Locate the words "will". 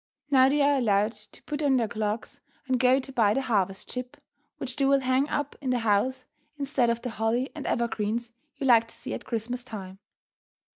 4.85-5.01